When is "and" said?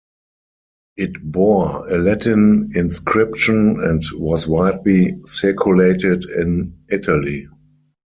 3.83-4.01